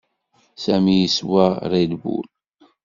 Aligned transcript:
Sami 0.63 0.93
yeswa 1.01 1.45
Red 1.71 1.91
Bull. 2.01 2.27